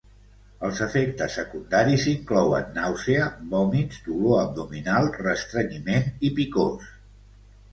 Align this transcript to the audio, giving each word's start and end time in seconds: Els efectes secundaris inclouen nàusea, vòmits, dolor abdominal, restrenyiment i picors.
Els 0.67 0.79
efectes 0.85 1.33
secundaris 1.39 2.05
inclouen 2.13 2.73
nàusea, 2.77 3.27
vòmits, 3.51 4.01
dolor 4.09 4.41
abdominal, 4.47 5.11
restrenyiment 5.29 6.11
i 6.31 6.33
picors. 6.41 6.91